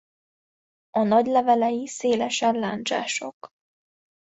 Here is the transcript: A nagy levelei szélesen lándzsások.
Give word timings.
A 0.89 1.03
nagy 1.03 1.25
levelei 1.25 1.87
szélesen 1.87 2.55
lándzsások. 2.55 3.49